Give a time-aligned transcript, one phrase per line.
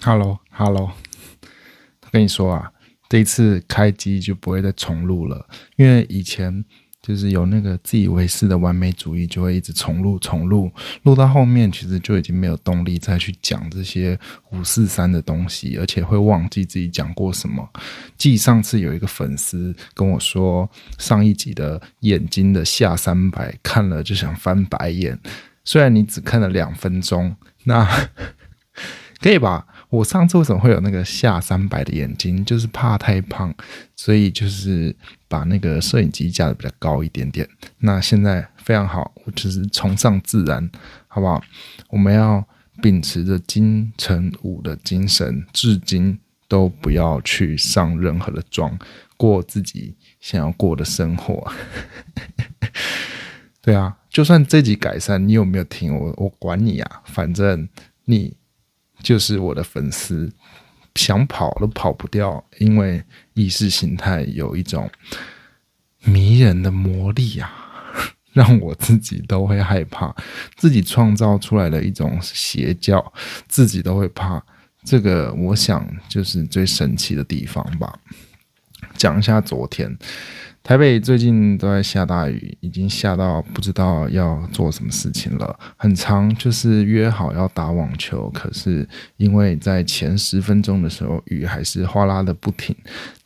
[0.00, 0.92] Hello，Hello，
[2.12, 2.72] 跟你说啊，
[3.08, 6.64] 这一次开机就不会再重录了，因为以前
[7.02, 10.70] 就是有那个自以为是的完美主义，就会一直重录、重录，
[11.02, 14.18] 录到后面其实就已经没有动力再去讲这些
[14.52, 17.68] 五四三的东西，而且会忘记自己讲过什么。
[18.16, 25.18] 记上次有一个粉丝跟我说，上一集的眼睛的下三百看了就想翻白眼，
[25.64, 27.34] 虽然你只看了两分钟，
[27.64, 27.84] 那
[29.20, 29.66] 可以吧？
[29.90, 32.44] 我上次为什么会有那个下三百的眼睛？
[32.44, 33.54] 就是怕太胖，
[33.96, 34.94] 所以就是
[35.28, 37.48] 把那个摄影机架的比较高一点点。
[37.78, 40.70] 那现在非常好，我就是崇尚自然，
[41.06, 41.42] 好不好？
[41.88, 42.46] 我们要
[42.82, 48.78] 秉持着金城武的精神，至今都不要去上任何的妆，
[49.16, 51.50] 过自己想要过的生活。
[53.62, 56.14] 对啊，就算这集改善，你有没有听我？
[56.18, 57.66] 我管你啊，反正
[58.04, 58.36] 你。
[59.02, 60.30] 就是我的粉丝，
[60.94, 63.02] 想跑都跑不掉，因为
[63.34, 64.90] 意识形态有一种
[66.04, 67.50] 迷人的魔力啊，
[68.32, 70.14] 让我自己都会害怕，
[70.56, 73.12] 自己创造出来的一种邪教，
[73.46, 74.42] 自己都会怕。
[74.84, 77.98] 这个，我想就是最神奇的地方吧。
[78.98, 79.96] 讲一下昨天。
[80.62, 85.58] 台北最近都在下大雨，已经下到不知道要做什么事情了。
[85.78, 92.76] 很长，就是约好要打网球，可是因为在前十分钟的时候，雨还是哗啦的不停。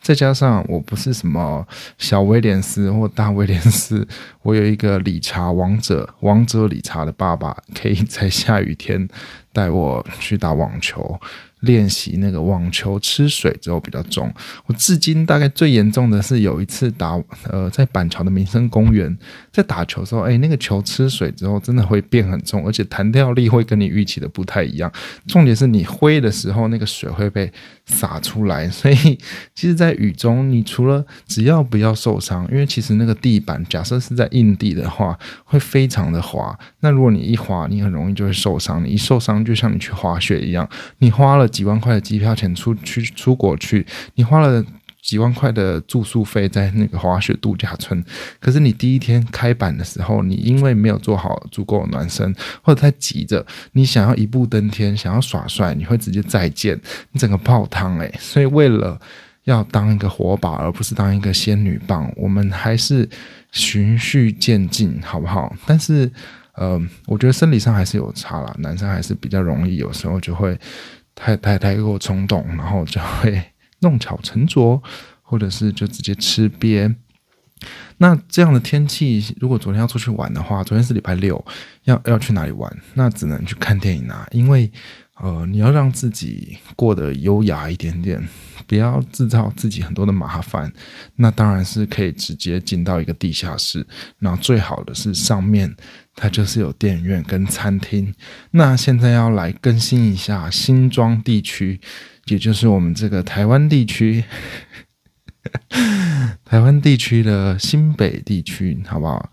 [0.01, 1.67] 再加上我不是什么
[1.99, 4.07] 小威廉斯或大威廉斯，
[4.43, 9.09] 我有一个理查王者， 王者理查的爸爸，可以在下雨天
[9.53, 11.19] 带我去打网球。
[11.63, 14.33] 练习那个网球吃水之后比较重，
[14.67, 19.17] 我至今大概最严重的是有一次打呃在板桥的民生公园，
[19.53, 24.93] 在打球的时候，哎，那个球吃水之后真的会变很重，而且弹跳力会跟你预期的不太一样。
[25.27, 27.51] 重点是你挥的时候，那个水会被
[27.87, 28.97] 洒出来，所以
[29.55, 36.59] 其实，在雨中，你除了只要不要受伤，因为其实那个地板假设是在硬地的话，会非常的滑。
[36.81, 38.85] 那如果你一滑，你很容易就会受伤。
[38.85, 40.69] 你一受伤，就像你去滑雪一样，
[40.99, 41.49] 你花了。
[41.53, 44.65] 几万块的机票钱出去出国去，你花了
[45.03, 48.03] 几万块的住宿费在那个滑雪度假村，
[48.39, 56.81] 可是你第一天开板的时候，你因为没有做好足够的暖身，或者太急着，你想要一步登天，想要耍帅，你会直接再见，
[57.11, 58.15] 你整个泡汤诶。
[58.21, 58.97] 所以为了
[59.43, 63.09] 要当一个活宝，而不是当一个仙女棒，我们还是
[63.51, 65.53] 循序渐进，好不好？
[65.67, 66.09] 但是，
[66.55, 70.57] 呃，我觉得生理上还是有差啦，男生还是比较容易，有时候就会。
[71.15, 73.43] 太太太过冲动，然后就会
[73.81, 74.83] 弄巧成拙，
[75.23, 76.95] 或者是就直接吃瘪。
[77.99, 81.45] 那这样的天气，如果昨天要出去玩的话，昨天是礼拜六，
[81.85, 82.77] 要要去哪里玩？
[82.95, 84.71] 那只能去看电影啊，因为
[85.21, 88.27] 呃，你要让自己过得优雅一点点，
[88.67, 90.73] 不要制造自己很多的麻烦。
[91.17, 93.87] 那当然是可以直接进到一个地下室，
[94.19, 95.75] 那最好的是上面。
[96.15, 98.15] 它就是有电影院跟餐厅。
[98.51, 101.81] 那现在要来更新一下新庄地区，
[102.27, 104.23] 也就是我们这个台湾地区，
[106.45, 109.33] 台湾地区的新北地区，好不好？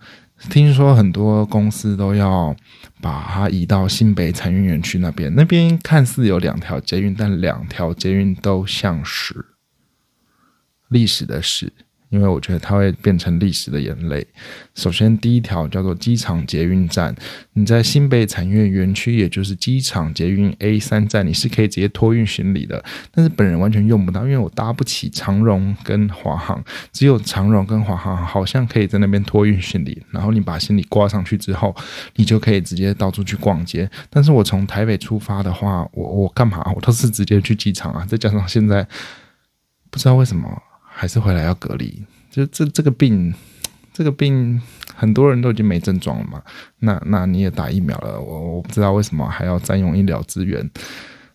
[0.50, 2.56] 听说很多公司都要
[3.02, 5.34] 把它移到新北产运园区那边。
[5.36, 9.46] 那边看似有两条捷运，但两条捷运都像是
[10.90, 11.74] 历史的史。
[12.10, 14.26] 因为我觉得它会变成历史的眼泪。
[14.74, 17.16] 首先，第一条叫做机场捷运站，
[17.54, 22.84] 你在新北产业园区，也就是机场捷运 A 三站，你是可以直接托运行李的。
[23.12, 30.02] 但是本人完全用不到，因为我搭不起长荣跟华航，只有长荣跟华航好像可以在那边托运行李。
[30.10, 31.76] 然后你把行李挂上去之后，
[32.16, 33.90] 你就可以直接到处去逛街。
[34.10, 36.72] 但是我从台北出发的话，我我干嘛？
[36.76, 38.06] 我都是直接去机场啊。
[38.08, 38.88] 再加上现在
[39.92, 40.64] 不知道为什么。
[41.00, 43.34] 还是回来要隔离，就这这个病，
[43.94, 44.62] 这个病
[44.94, 46.44] 很多人都已经没症状了嘛。
[46.80, 50.70] 那那你也打疫苗了，我我不知道为什么还要占用医疗资源，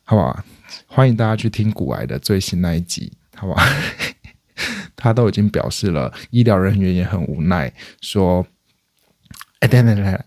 [0.04, 0.44] 好吧？
[0.86, 3.62] 欢迎大家去听骨癌的最新那一集，好吧？
[4.94, 7.72] 他都已经表示了，医疗人员也很无奈，
[8.02, 8.46] 说，
[9.60, 10.24] 哎，等等等。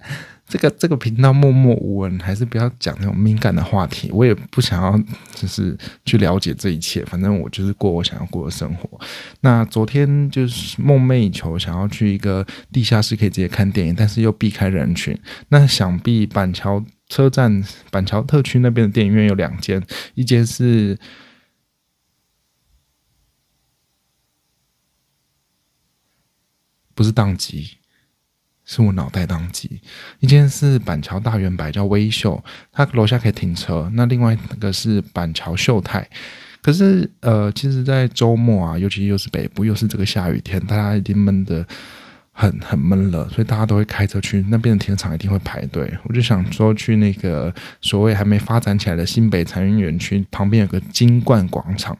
[0.47, 4.09] 这个这个频道默默无闻，还是不要讲那种敏感的话题。
[4.13, 4.97] 我也不想要，
[5.35, 7.03] 就是去了解这一切。
[7.03, 8.97] 反正我就是过我想要过的生活。
[9.41, 15.19] 那昨天就是梦寐以求，想要去一个地下室可以直接看电影，但是又避开人群。
[15.49, 17.61] 那想必板桥车站、
[17.91, 20.97] 板桥特区那边的电影院有两间，一间是
[26.95, 27.77] 不是宕机？
[28.67, 29.81] 是我脑袋当机。
[30.19, 32.39] 一间是板桥大圆柏叫微秀，
[32.71, 33.89] 它楼下可以停车。
[33.95, 36.07] 那另外那个是板桥秀泰。
[36.61, 41.65] 可是呃，其实，在周末啊，尤其又是北部，又是这个下雨天，大家一定闷的。
[42.39, 45.91] 很很闷了，所以大家都会开车去那边的停车场，一定会排队。
[46.03, 51.97] 我就想说去那个所谓还没发展起来的新北产业园区旁边有个金冠广场。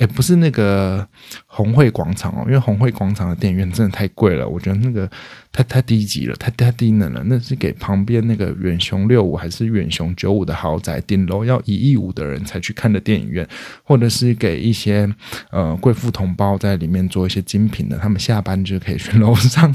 [0.00, 1.06] 哎，不是那个
[1.44, 5.08] 红会广场哦，因为红会广场的电影院真的太贵了，我觉得那个
[5.52, 7.22] 太太低级了，太太低能了。
[7.26, 13.46] 那是给旁边那个远雄六五还是远雄九五的豪宅，顶楼要一亿五的人才去看的电影院，
[13.84, 15.06] 或者是给一些
[15.50, 19.74] 呃贵妇同胞在里面做一些精品的，他们下班就可以去楼上。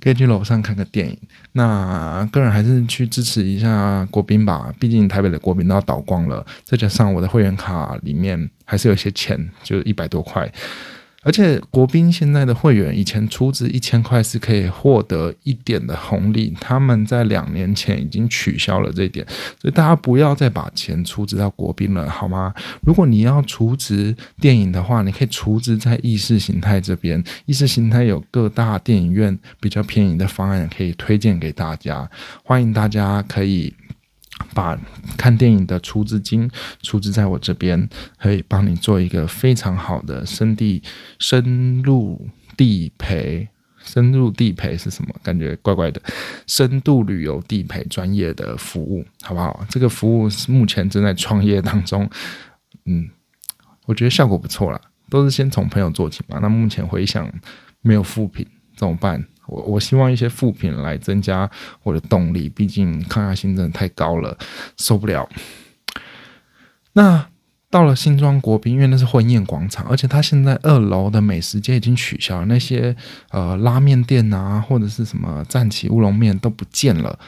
[0.00, 1.18] 可以去楼上看个电影。
[1.52, 6.44] 那个人还是去支持一下国宾吧，毕竟台北的国宾都要倒光了。
[6.62, 10.50] 再加上我的会员卡里面还是有些钱，就一百多块。
[11.26, 19.26] 而且国宾现在的会员，以前出资一千块是可以获得一点的红利，他们在两年前已经取消了这一点，
[19.58, 22.52] 所以大家不要再把钱出资到国宾了，好吗？
[22.86, 32.06] 如果你要出资电影的话，你可以出资在意识形态这边，意识形态有各大电影院比较便宜的方案可以推荐给大家，
[32.44, 33.72] 欢迎大家可以。
[34.54, 34.78] 把
[35.16, 36.50] 看电影的出资金
[36.82, 37.88] 出资在我这边，
[38.18, 40.82] 可以帮你做一个非常好的深地
[41.18, 43.48] 深入地陪。
[43.86, 45.14] 深入地陪是什么？
[45.22, 46.00] 感觉怪怪的。
[46.46, 49.62] 深度旅游地陪专业的服务，好不好？
[49.68, 52.08] 这个服务是目前正在创业当中。
[52.86, 53.10] 嗯，
[53.84, 54.80] 我觉得效果不错啦，
[55.10, 56.38] 都是先从朋友做起嘛。
[56.40, 57.30] 那目前回想
[57.82, 59.22] 没有副品怎么办？
[59.46, 61.48] 我我希望一些副品来增加
[61.82, 64.36] 我的动力，毕竟抗压性真的太高了，
[64.76, 65.28] 受不了。
[66.94, 67.26] 那
[67.70, 72.94] 到了新庄国宾，因为那是婚宴广场，而且它现在二楼的美食街已经取消了，那些
[73.30, 77.18] 呃拉面店啊，或者是什么战旗乌龙面都不见了。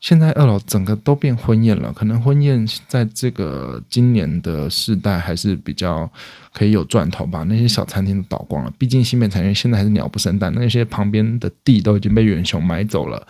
[0.00, 6.10] 现在二楼整个都变婚宴了，可能婚宴在这个今年的世代还是比较
[6.54, 7.44] 可以有赚头吧。
[7.46, 13.26] 那些小餐厅都倒光了，毕竟新北产业现在还是鸟不生蛋，那些旁边的地都已经被远雄买走了，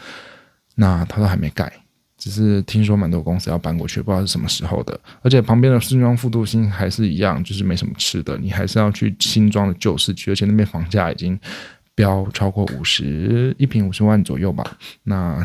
[0.76, 1.72] 那他都还没盖，
[2.16, 4.98] 只是听说蛮多公司要搬过去，不知道是什么时候的。
[5.22, 11.36] 而且旁边的新庄复都新还是一样，就是没什么吃的，你还是要去新庄的旧市区，而且那边房价已经。
[12.00, 14.64] 标超过五十一平五十万左右吧。
[15.02, 15.44] 那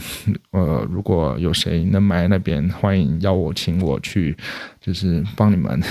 [0.52, 4.36] 呃，如果有谁能买那边，欢迎邀我，请我去，
[4.80, 5.81] 就是帮你们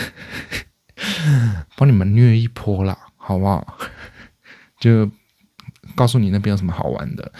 [1.76, 3.78] 帮你们虐一波啦，好不好？
[4.80, 5.10] 就。
[5.94, 7.32] 告诉你那边有什么好玩的？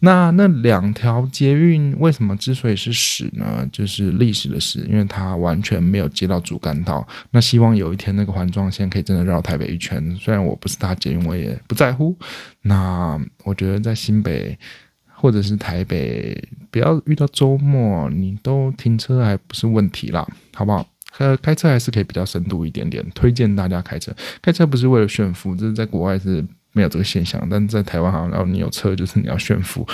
[0.00, 3.66] 那那两条捷运为什么之所以是史呢？
[3.72, 7.06] 就是历史的史，因为它完全没有接到主干道。
[7.30, 10.14] 那希望有一天那个环状线可以真的绕台北一圈。
[10.16, 12.14] 虽然我不是搭捷运，我也不在乎。
[12.62, 14.58] 那我觉得在新北
[15.06, 16.36] 或者是台北，
[16.70, 20.86] 不要遇到周末你都停车还不是问题啦，好不好？
[21.18, 23.02] 呃，开车还是可以比较深度一点点。
[23.14, 24.12] 推荐大家开车，
[24.42, 26.44] 开车不是为了炫富，这是在国外是。
[26.74, 29.88] 没有这个现象，但在台湾好像，然后你有车就是你要炫富，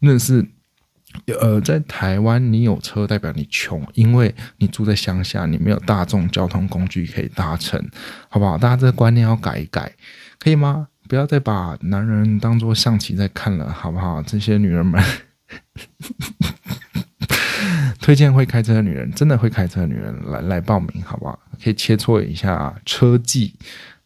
[0.00, 0.44] 那是
[1.40, 7.80] 呃，在台湾你有车代表你穷，因为你住在乡下，你没有大众交通工具可以搭乘，
[8.28, 8.58] 好不好？
[8.58, 9.92] 大家这个观念要改一改，
[10.40, 10.88] 可以吗？
[11.08, 14.20] 不要再把男人当做象棋在看了，好不好？
[14.22, 15.00] 这些女人们，
[18.00, 21.38] 推荐会开车的女人，真的会开车的女人来来报名，好不好？
[21.62, 23.54] 可以切磋一下车技。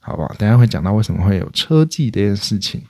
[0.09, 0.35] 好不好？
[0.39, 2.81] 等下会讲到为什么会有车技这件事情。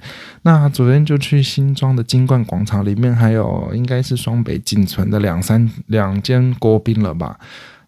[0.42, 7.38] 那昨天就去新庄的金冠广场，里面还有应该是双北仅存的两三两间国宾了吧？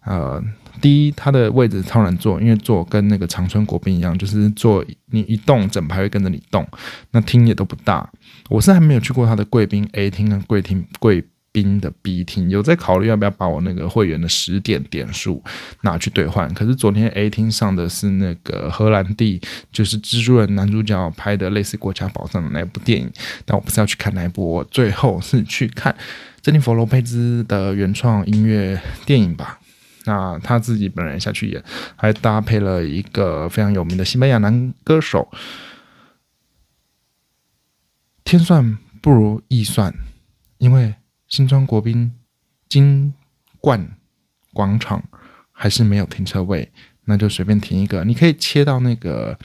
[0.05, 0.43] 呃，
[0.81, 6.67] 第一，它的位置超难坐，因为坐跟那个长春国宾一样，就是坐你一动，整排会跟着你动。
[7.11, 8.09] 那厅也都不大，
[8.49, 11.23] 我是还没有去过它的贵宾 A 厅跟贵厅贵。
[11.53, 15.43] 宾的 B 厅有在考虑要不要把我那个会员的十点点数
[15.81, 19.41] 拿去兑换，可是昨天 A 厅上的是那个荷兰弟，
[19.71, 23.11] 就是蜘蛛人男主角拍的类似国家宝藏的那部电影，
[23.43, 25.93] 但我不是要去看那一部，我最后是去看
[26.41, 29.59] 珍妮佛罗佩兹的原创音乐电影吧。
[30.05, 31.61] 那他自己本人下去演，
[31.97, 35.29] 还搭配了一个非常有名的西班牙男歌手。
[38.23, 39.93] 天算不如意算，
[40.57, 40.95] 因为。
[41.31, 42.11] 新庄国宾
[42.67, 43.13] 金
[43.61, 43.97] 冠
[44.53, 45.01] 广场
[45.53, 46.69] 还是没有停车位，
[47.05, 48.03] 那就随便停一个。
[48.03, 49.39] 你可以切到那个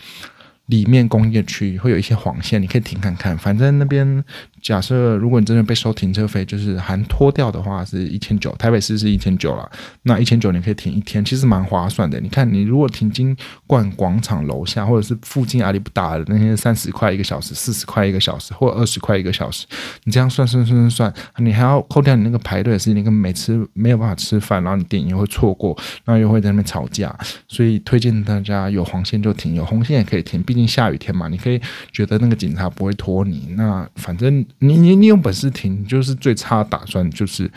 [0.66, 3.38] 里面工业区，会有一些黄线，你可以停看看。
[3.38, 4.24] 反正那边
[4.62, 9.70] 假设如果你真的被收停车费，就是含拖掉的话是一千九，台北市是一千九了。
[10.02, 12.18] 那一千九你可以停一天，其实蛮划算的。
[12.20, 13.36] 你看，你如果停金
[13.66, 19.66] 冠广场楼下，或者是附近阿里不达的那些三十块一个小时、四十块一个小时，或二十块一个小时，
[20.04, 27.16] 你这样算算算算算，你还要扣掉你那个排队的时间，你跟每次没有办法吃饭，然后你电影又会错过，然后又会在那边吵架。
[27.46, 31.60] 所以推荐大家有黄线就停，有红线也可以停，毕竟下雨天嘛，你可以
[31.92, 33.54] 觉得那个警察不会拖你。
[33.56, 34.45] 那反正。
[34.58, 37.50] 你你你有本事停，就是最差打算就是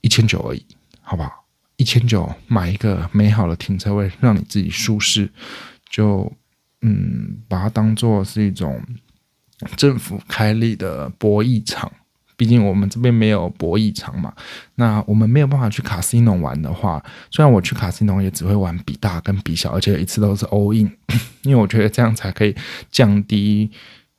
[0.00, 0.64] 一千九而已，
[1.00, 1.30] 好不好？
[1.76, 5.30] 一千九买一个美好的停车位，让你自己舒适，
[5.90, 6.32] 就
[6.80, 8.82] 嗯，把它当做是一种
[9.76, 11.92] 政府开立的博弈场。
[12.38, 14.30] 毕竟我们这边没有博弈场嘛，
[14.74, 20.90] 那我们没有办法去卡西诺玩的话，虽然我去卡西诺也只会玩比大跟比小，而且一次都是 all in，
[21.42, 22.54] 因为我觉得这样才可以
[22.90, 23.70] 降低。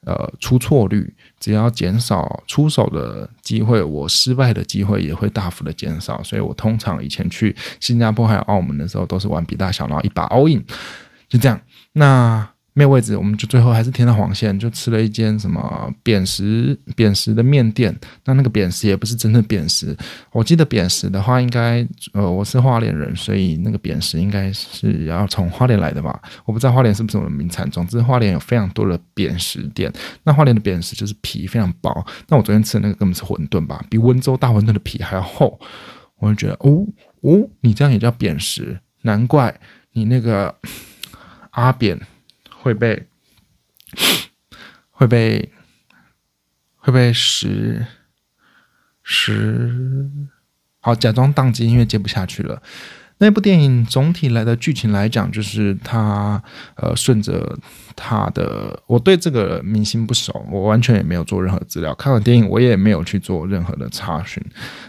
[0.07, 6.23] 呃，出错率只要减少出手的机会，我失败的机会也会大幅的减少。
[6.23, 10.63] 所以我通常以前去新加坡还有澳门的时候，都是玩比大小，然后一把 all in，
[11.27, 11.59] 就这样。
[11.91, 12.49] 那。
[12.77, 17.97] 没有位置，我们就最后还是填了黄线，就吃了一间什么扁食扁食的面店。
[18.23, 19.97] 那那个扁食也不是真的扁食，
[20.31, 26.21] 我记得扁食的话，应该呃我是花莲人，所以那个扁食应该是要从花莲来的吧？
[26.45, 27.67] 我不知道花莲是不是我们名产。
[27.71, 29.91] 总之，花莲有非常多的扁食店。
[30.21, 32.05] 那花莲的扁食就是皮非常薄。
[32.27, 35.59] 那我昨天吃的那个根本是馄饨吧，比温州大馄饨的皮还要厚。
[36.19, 36.85] 我就觉得，哦
[37.21, 38.79] 哦，你这样也叫扁食？
[39.01, 39.59] 难怪
[39.93, 40.53] 你那个
[41.49, 41.99] 阿扁。
[42.67, 43.07] 会被
[44.91, 45.53] 会被
[46.75, 47.87] 会被十
[49.01, 50.11] 十
[50.81, 52.61] 好假装宕机，因为接不下去了。
[53.19, 56.41] 那部电影总体来的剧情来讲，就是他
[56.75, 57.57] 呃顺着
[57.95, 61.95] 他的，我对这个明星不熟，我完全也没有做任何资料。
[61.95, 64.43] 看完电影，我也没有去做任何的查询。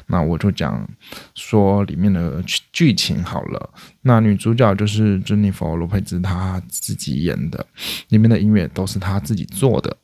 [0.08, 0.86] 那我就讲
[1.34, 3.70] 说里面的剧情好了。
[4.02, 7.66] 那女主角就是珍妮佛罗佩兹，她自己演的，
[8.08, 9.96] 里面的音乐都是她自己做的。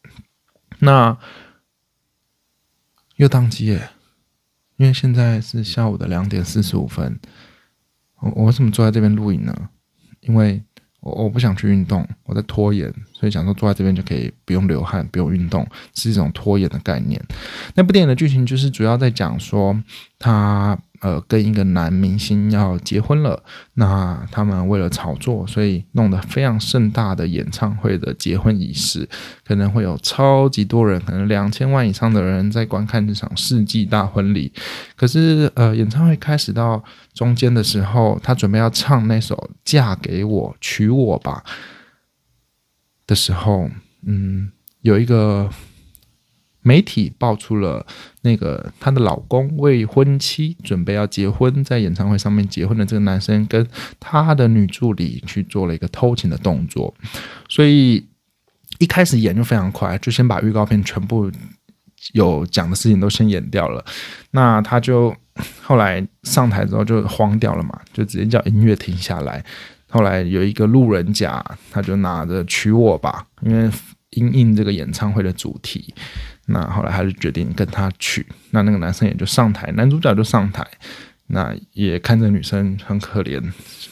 [0.79, 1.15] 那
[3.17, 3.91] 又宕机耶，
[4.79, 7.21] 因为现在是下午的两点四十五分。
[8.25, 9.55] 我我为什么坐在这边录影呢？
[10.23, 10.61] 因为
[11.01, 17.23] 我我不想去运动，我在拖延，所以想说坐在这边就可以不用流汗，不用运动，是一种拖延的概念。
[17.75, 19.79] 那部电影的剧情就是主要在讲说
[20.19, 20.79] 他。
[21.05, 23.43] 呃，跟一个男明星要结婚了，
[23.75, 29.07] 那他们为了炒作，所以弄得非常盛大的演唱会的结婚仪式，
[29.45, 34.51] 可能会有超级多人，可能两千万以上的人在观看这场世纪大婚礼。
[34.97, 36.83] 可是，呃，演唱会开始到
[37.13, 41.45] 中间的时候，他准备要唱那首《嫁给我，娶我吧》
[43.07, 43.69] 的时候，
[44.07, 45.51] 嗯，有一个。
[46.65, 47.87] 媒体爆出了
[48.23, 53.65] 那个她的老公未婚妻准备要结婚，在演唱会上面结婚的这个男生跟
[54.01, 56.93] 他的女助理去做了一个偷情的动作，
[57.49, 58.05] 所以
[58.79, 61.31] 一开始演就非常快，就先把预告片全部
[62.15, 63.85] 有讲的事情都先演掉了。
[64.31, 65.15] 那他就
[65.61, 69.45] 后来上台之后就慌掉了嘛，就直接叫音乐停下来。
[69.89, 73.71] 后来有一个路人甲，他就拿着娶我吧，因为
[74.11, 75.95] 因应这个演唱会的主题。
[76.47, 80.67] 那后来还是决定跟他去，那那个男生也就上台，男主角就上台，
[81.29, 83.43] 那也看着女生很可怜。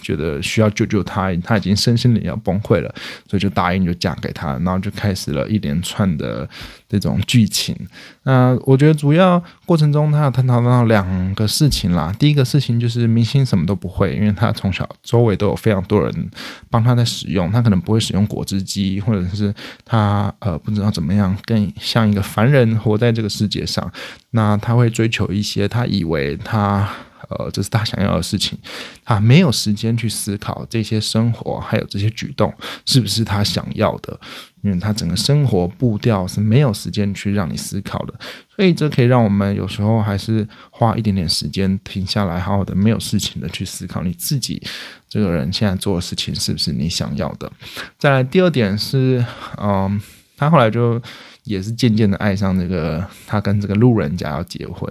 [0.02, 2.92] 觉得需要救救她，她已经身心灵要崩溃了，
[3.30, 6.48] 所以就答应就嫁给他，然后就开始了一连串的
[6.88, 7.76] 这种剧情。
[8.24, 12.12] 那我觉得主要过程中，他要探讨到两个事情啦。
[12.18, 16.30] 第一个事情就是明星什么都不会，因为他从小周围都有非常多人
[16.68, 23.88] 帮他在使用，他可能不会使用果汁机，或者是他呃不知道怎么样更像一个凡人活在这个世界上。
[24.30, 26.88] 那他会追求一些他以为他。
[27.28, 28.58] 呃，这是他想要的事情，
[29.04, 32.52] 他没有时间去思考这些生活还有这些举动
[32.86, 34.18] 是不是他想要的，
[34.62, 38.14] 因为他整个生活步调是没有时间去让你思考的，
[38.54, 44.62] 所以这可以让我们有时候还是花一点点时间停下来，好好的没有事情的去思考你自己
[45.08, 47.50] 这个人现在做的事情是不是你想要的。
[47.98, 49.24] 再来第二点是，
[49.60, 50.00] 嗯，
[50.36, 51.00] 他后来就
[51.44, 54.90] 也是渐渐的爱上这个他跟这个路人甲要结婚。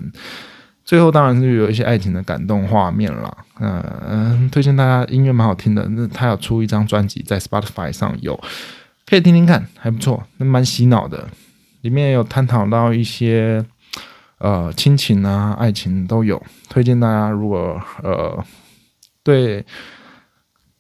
[0.92, 8.38] 最后当然是有一些爱情的感动画面了，嗯，推荐大家音乐蛮好听的，那他有出一张专辑在 Spotify 上有，
[9.06, 11.30] 可以听听看，还不错，那蛮洗脑的，
[11.80, 13.66] 里面有探讨到一些
[14.40, 18.44] 呃亲情啊、爱情都有，推荐大家如果呃
[19.24, 19.66] 对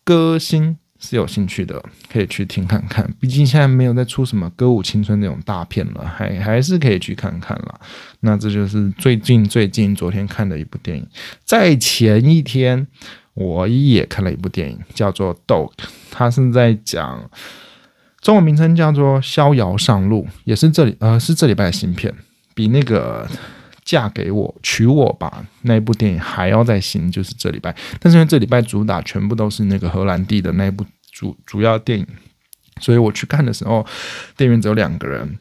[0.03, 3.11] 歌星是有兴趣的，可以去听看看。
[3.19, 7.79] 毕竟现在没有在出什么歌舞青春那种大片了，还还是可以去看看啦。
[8.19, 11.05] 那这就是最近最近昨天看的一部电影。
[11.43, 12.87] 在前一天，
[13.33, 15.71] 我也看了一部电影，叫做《Dog》，
[16.11, 17.29] 它是在讲
[18.21, 22.13] 中文名称叫做《逍遥上路》，也是这里呃是这礼拜的新片，
[22.53, 23.27] 比那个。
[23.83, 25.45] 嫁给我，娶我吧！
[25.63, 27.75] 那部电影还要再新，就是这礼拜。
[27.99, 32.05] 但是因为这礼拜主打全部都是那个荷兰弟的那部主主要电影，
[32.79, 33.85] 所以我去看的时候，
[34.37, 35.37] 电影院只有两个人，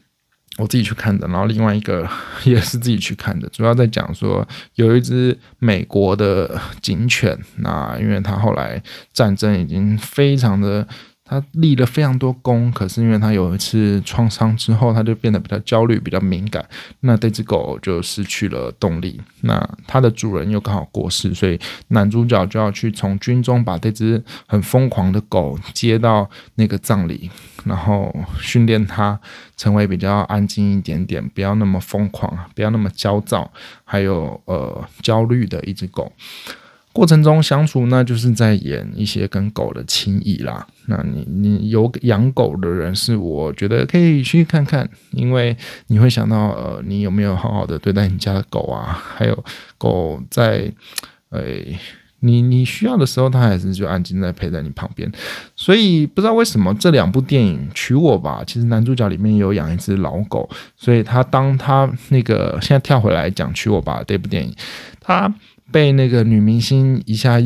[0.57, 1.27] 我自己去看的。
[1.27, 2.09] 然后另外一个
[2.43, 8.81] 也是自己去看的，主要在讲说有一只美国的警犬，那因为它后来
[9.13, 10.87] 战争已经非常的。
[11.31, 16.61] 他立了非常多功，可是因为他有一次创伤之后，他就变得比较焦虑、比较敏感。
[16.99, 19.17] 那这只狗就失去了动力。
[19.39, 21.57] 那它的主人又刚好过世，所以
[21.87, 27.31] 男主角就要去从军中把这只很疯狂的狗接到那个葬礼，
[27.63, 29.17] 然后训练它
[29.55, 33.49] 成为比较安静一点点，不要那么疯狂，不要那么焦躁，
[33.85, 36.11] 还有呃焦虑的一只狗。
[36.93, 40.67] 过程中相处，那就是在演一些跟狗的情谊啦。
[40.87, 45.55] 那你你有养狗的人，是我觉得可以去看看，因为
[45.87, 49.01] 你会想到，呃，你有没有好好的对待你家的狗啊？
[49.15, 49.43] 还有
[49.77, 50.69] 狗在，
[51.29, 51.79] 诶，
[52.19, 55.09] 你你需要的时候，它还是就安静在陪在你旁边。
[55.55, 64.53] 所以不知道为什么这两部电影《娶我吧》，其实男主角里面有养一只老狗，所以他当他那个现在跳回来讲《娶我吧》这部电影，
[64.99, 65.33] 他。
[65.71, 67.39] 被那个女明星一下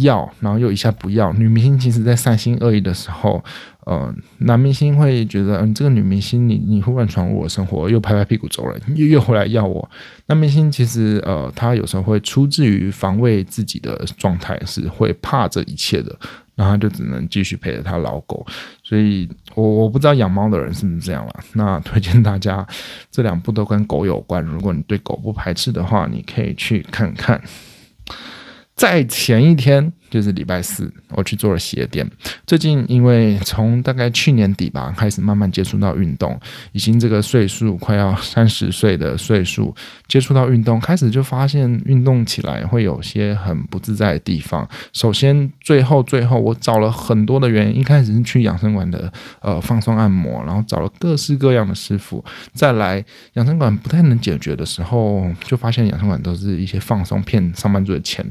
[0.00, 1.32] 要，然后又一下不要。
[1.32, 3.42] 女明星其实在善心恶意的时候，
[3.86, 9.88] 呃，男明星会觉得，嗯，这个女明星你你忽然闯入我生活，又拍拍屁股走了，又又回来要我。
[10.26, 16.14] 男明星其实呃，他有时候会出自于防卫自己的状态，是会怕这一切的。
[16.54, 18.46] 然后就只能继续陪着他老狗，
[18.82, 21.34] 所以我我不知道养猫的人是不是这样了。
[21.52, 22.66] 那推荐大家
[23.10, 27.40] 这两部都跟狗有关，如果你对狗不排斥的话，你可以去看看。
[28.76, 32.08] 在前一天，就是礼拜四，我去做了鞋垫。
[32.46, 36.38] 最近因为从大概去年底吧，开始慢慢接触到运动，
[36.70, 39.74] 已经这个岁数快要三十岁的岁数，
[40.06, 44.68] 接触到运动，开始就发现运动起来会有些很不自在的地方。
[44.92, 52.24] 首先，最后最后，我找了很多的原因，一开始是去养生馆的呃放松按摩，然后找了各式各样的师傅。
[52.52, 58.24] 再来养生馆不太能解决的时候，就发现养生馆都是一些放松骗上班族的钱。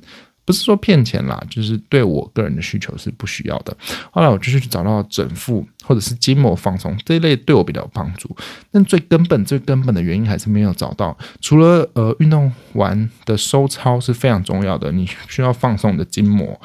[0.45, 3.75] 不是说骗钱啦，就是对我个人的需求是不需要的。
[4.11, 8.35] 后来我就去找到整腹或者是筋膜放松这一类对我比较有帮助，
[8.71, 11.17] 但最根本、最根本的原因还是没有找到。
[11.39, 16.59] 除了呃运动完的收操是非常重要的，你需要放松你的筋膜，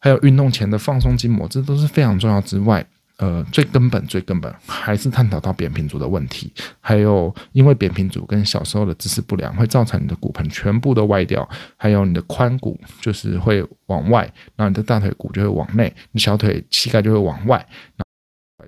[0.00, 2.84] 还有运动前的放松筋膜，这都是非常重要之外。
[3.18, 14.22] 呃，最根本、最根本还是探讨到扁平足的问题，还有因为扁平足跟小时候的姿势不良，会造成你的骨盆全部都歪掉，还有你的髋骨就是会往外，
[14.54, 17.68] 然后你的大腿骨就会往内，你小腿膝盖就会往外，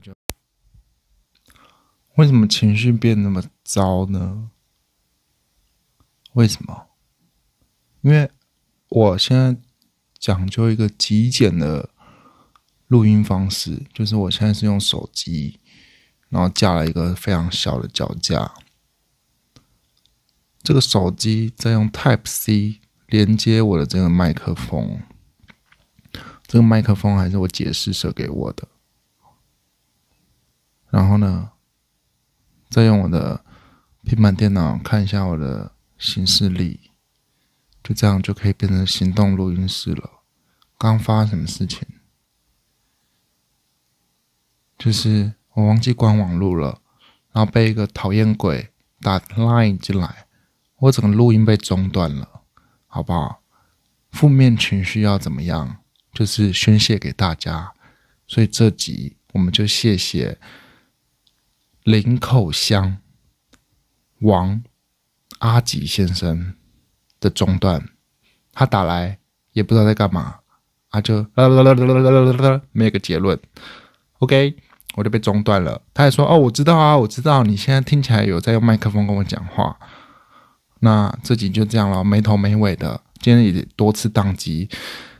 [0.02, 0.12] 就
[2.16, 4.50] 为什么情绪变那么糟呢？
[6.32, 6.88] 为什么？
[8.00, 8.28] 因为
[8.88, 9.56] 我现在
[10.18, 11.89] 讲究一个极简的。
[12.90, 15.60] 录音方式就是我现在是用手机，
[16.28, 18.52] 然后架了一个非常小的脚架。
[20.60, 25.02] 这个手机在用 Type C 连接我的这个麦克风，
[26.48, 28.66] 这个麦克风还是我解释设给我的。
[30.90, 31.52] 然后呢，
[32.68, 33.44] 再用我的
[34.02, 36.90] 平板电脑看一下我的行事历，
[37.84, 40.24] 就这样就可以变成行动录音室了。
[40.76, 41.86] 刚发生什么事情？
[44.80, 46.80] 就是我忘记关网路了，
[47.32, 48.70] 然后被一个讨厌鬼
[49.02, 50.26] 打 line 进来，
[50.78, 52.44] 我整个录音被中断了，
[52.86, 53.42] 好不好？
[54.10, 55.76] 负面情绪要怎么样？
[56.14, 57.74] 就是宣泄给大家，
[58.26, 60.38] 所以这集我们就谢谢
[61.84, 62.96] 林口乡
[64.20, 64.62] 王
[65.40, 66.54] 阿吉先生
[67.20, 67.86] 的中断，
[68.54, 69.18] 他打来
[69.52, 70.40] 也不知道在干嘛，
[70.90, 73.38] 他就啦啦啦啦啦啦啦啦没有个结论
[74.20, 74.56] ，OK。
[74.96, 79.76] 我就被中断了，他还说：“哦，我知道啊，我知道，你现在听起来有在用麦克风跟我讲话。”
[80.82, 83.00] 那这集就这样了，没头没尾的。
[83.20, 84.68] 今天也多次宕机，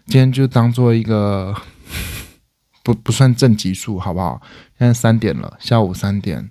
[0.06, 1.54] 今天就当做一个
[2.83, 4.40] 不不算正集数，好不好？
[4.78, 6.50] 现在三点了，下午三点。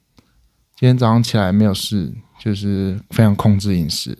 [0.75, 4.17] 今天早上起来没有事，就是非常控制饮食，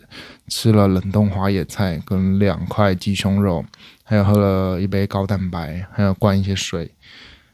[0.47, 3.63] 吃了冷冻花野菜跟两块鸡胸肉，
[4.03, 6.91] 还有喝了一杯高蛋白，还有灌一些水，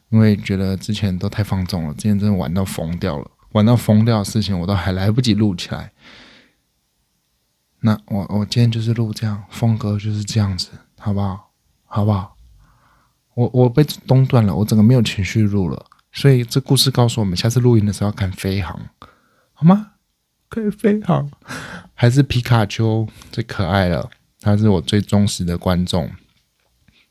[0.09, 5.91] 因为觉得之前都太放纵了，之前真的玩到疯掉了，玩到疯掉的事情我都还来不及录起来。
[7.81, 11.51] 那我我今天就是录这样，风格就是这样子，好不好？
[11.85, 12.35] 好不好？
[13.35, 15.85] 我我被中断了，我整个没有情绪录了。
[16.11, 18.79] 所以这故事告诉我们，下次录音的时候要看飞航，
[19.53, 19.91] 好吗？
[20.47, 21.29] 可以飞航，
[21.93, 24.09] 还是皮卡丘最可爱了？
[24.39, 26.09] 他是我最忠实的观众，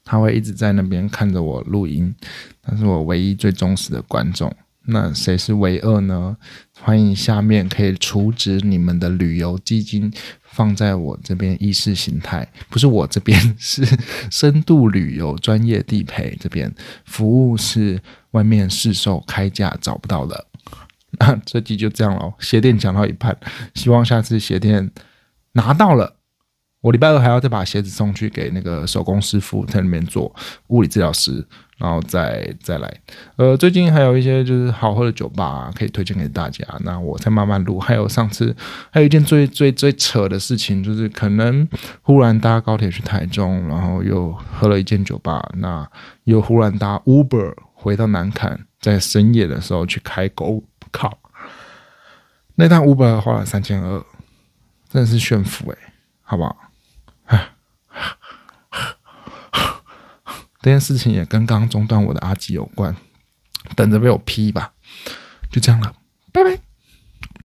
[0.04, 2.14] 他会一直在那边看着我录音，
[2.62, 4.54] 他是我唯一最忠实的观众。
[4.86, 6.36] 那谁是唯二呢？
[6.78, 10.12] 欢迎下面可以储值你们的旅游基金，
[10.42, 13.82] 放在我这边意识形态，不是我这边，是
[14.30, 16.70] 深度旅游专业地陪这边
[17.06, 17.98] 服务是
[18.32, 20.46] 外面市售开价找不到的。
[21.18, 23.34] 那这集就这样喽，鞋店讲到一半，
[23.74, 24.90] 希望下次鞋店
[25.52, 26.16] 拿到了。
[26.84, 30.30] 我礼拜二还要再把鞋子送去给那个手工师傅在那边做
[30.66, 31.42] 物理治疗师，
[31.78, 33.00] 然后再再来。
[33.36, 36.62] 呃，最近还有一些就是好喝的酒吧可以推荐给大家。
[36.80, 37.80] 那我再慢慢录。
[37.80, 38.54] 还有上次
[38.90, 41.66] 还有一件最最最扯的事情，就是可能
[42.02, 45.90] 忽然搭高铁去台中，然后又喝了一间酒吧，那
[46.24, 51.18] 又忽然搭 Uber 回到南坎，在深夜的时候去开狗靠，
[52.56, 54.04] 那趟 Uber 花了三千二，
[54.90, 55.78] 真的是炫富诶，
[56.20, 56.54] 好不好？
[60.60, 62.96] 这件事情也跟刚刚中断我的阿吉有关，
[63.76, 64.72] 等着被我批吧，
[65.50, 65.94] 就这样了，
[66.32, 66.58] 拜拜。